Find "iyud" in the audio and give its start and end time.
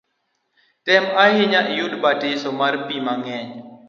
1.73-1.93